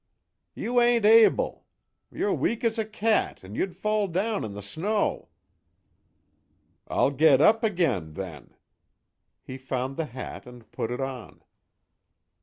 "You 0.55 0.81
ain't 0.81 1.05
able! 1.05 1.67
You're 2.11 2.33
weak 2.33 2.63
as 2.63 2.79
a 2.79 2.85
cat, 2.85 3.43
and 3.43 3.55
you'd 3.55 3.75
fall 3.77 4.07
down 4.07 4.43
in 4.43 4.55
the 4.55 4.63
snow." 4.63 5.29
"I'll 6.87 7.11
get 7.11 7.39
up 7.39 7.63
again, 7.63 8.13
then." 8.15 8.55
He 9.43 9.59
found 9.59 9.97
the 9.97 10.05
hat 10.05 10.47
and 10.47 10.71
put 10.71 10.89
it 10.89 11.01
on. 11.01 11.43